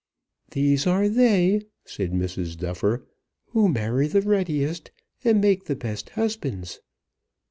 [0.49, 2.57] "These are they," said Mrs.
[2.57, 3.05] Duffer,
[3.49, 4.89] "who marry the readiest
[5.23, 6.79] and make the best husbands."